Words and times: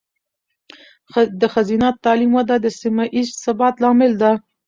د 1.41 1.43
ښځینه 1.53 1.87
تعلیم 2.03 2.31
وده 2.37 2.55
د 2.61 2.67
سیمه 2.81 3.05
ایز 3.15 3.29
ثبات 3.43 3.75
لامل 3.83 4.11
ده. 4.21 4.31